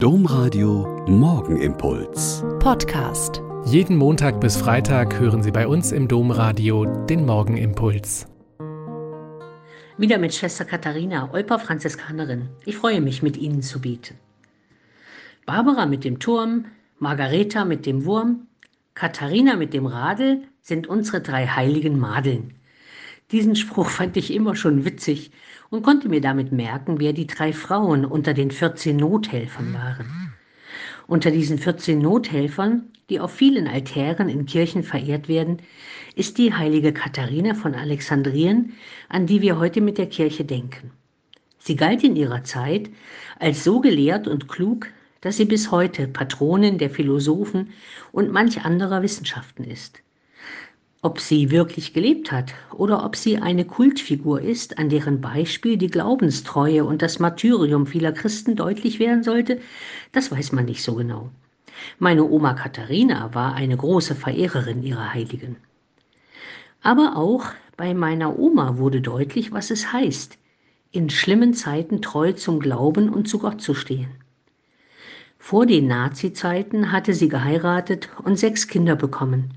[0.00, 2.44] Domradio Morgenimpuls.
[2.60, 3.42] Podcast.
[3.64, 8.28] Jeden Montag bis Freitag hören Sie bei uns im Domradio den Morgenimpuls.
[9.96, 12.48] Wieder mit Schwester Katharina, Olper Franziskanerin.
[12.64, 14.14] Ich freue mich, mit Ihnen zu beten.
[15.46, 16.66] Barbara mit dem Turm,
[17.00, 18.46] Margareta mit dem Wurm,
[18.94, 22.54] Katharina mit dem Radl sind unsere drei heiligen Madeln.
[23.30, 25.32] Diesen Spruch fand ich immer schon witzig
[25.68, 30.32] und konnte mir damit merken, wer die drei Frauen unter den 14 Nothelfern waren.
[31.06, 35.58] Unter diesen 14 Nothelfern, die auf vielen Altären in Kirchen verehrt werden,
[36.14, 38.72] ist die heilige Katharina von Alexandrien,
[39.10, 40.90] an die wir heute mit der Kirche denken.
[41.58, 42.88] Sie galt in ihrer Zeit
[43.38, 44.88] als so gelehrt und klug,
[45.20, 47.72] dass sie bis heute Patronin der Philosophen
[48.10, 50.02] und manch anderer Wissenschaften ist.
[51.00, 55.86] Ob sie wirklich gelebt hat oder ob sie eine Kultfigur ist, an deren Beispiel die
[55.86, 59.60] Glaubenstreue und das Martyrium vieler Christen deutlich werden sollte,
[60.10, 61.30] das weiß man nicht so genau.
[62.00, 65.56] Meine Oma Katharina war eine große Verehrerin ihrer Heiligen.
[66.82, 70.36] Aber auch bei meiner Oma wurde deutlich, was es heißt,
[70.90, 74.10] in schlimmen Zeiten treu zum Glauben und zu Gott zu stehen.
[75.38, 79.54] Vor den Nazi-Zeiten hatte sie geheiratet und sechs Kinder bekommen.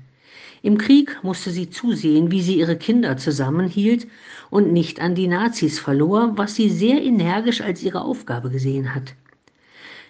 [0.62, 4.06] Im Krieg musste sie zusehen, wie sie ihre Kinder zusammenhielt
[4.48, 9.14] und nicht an die Nazis verlor, was sie sehr energisch als ihre Aufgabe gesehen hat.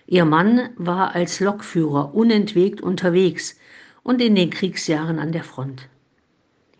[0.06, 3.56] Ihr Mann war als Lokführer unentwegt unterwegs
[4.02, 5.88] und in den Kriegsjahren an der Front.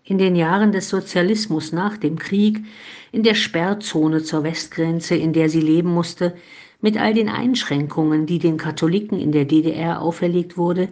[0.05, 2.63] In den Jahren des Sozialismus nach dem Krieg,
[3.11, 6.35] in der Sperrzone zur Westgrenze, in der sie leben musste,
[6.83, 10.89] mit all den Einschränkungen, die den Katholiken in der DDR auferlegt wurde,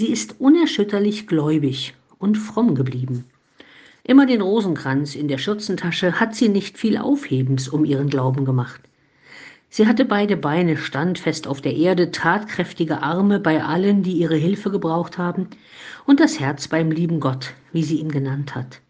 [0.00, 3.26] Sie ist unerschütterlich gläubig und fromm geblieben.
[4.02, 8.80] Immer den Rosenkranz in der Schürzentasche hat sie nicht viel Aufhebens um ihren Glauben gemacht.
[9.68, 14.70] Sie hatte beide Beine standfest auf der Erde, tatkräftige Arme bei allen, die ihre Hilfe
[14.70, 15.48] gebraucht haben,
[16.06, 18.80] und das Herz beim lieben Gott, wie sie ihn genannt hat.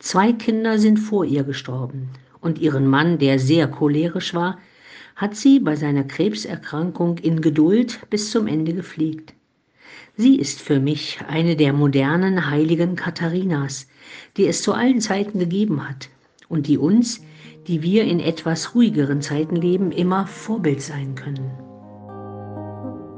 [0.00, 2.08] Zwei Kinder sind vor ihr gestorben,
[2.40, 4.58] und ihren Mann, der sehr cholerisch war,
[5.14, 9.34] hat sie bei seiner Krebserkrankung in Geduld bis zum Ende gepflegt.
[10.16, 13.86] Sie ist für mich eine der modernen heiligen Katharinas,
[14.36, 16.08] die es zu allen Zeiten gegeben hat
[16.48, 17.22] und die uns,
[17.66, 21.50] die wir in etwas ruhigeren Zeiten leben, immer Vorbild sein können.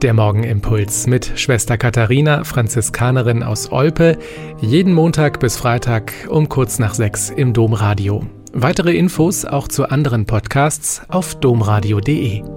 [0.02, 4.18] Der Morgenimpuls mit Schwester Katharina, Franziskanerin aus Olpe,
[4.60, 8.26] jeden Montag bis Freitag um kurz nach sechs im Domradio.
[8.52, 12.53] Weitere Infos auch zu anderen Podcasts auf domradio.de.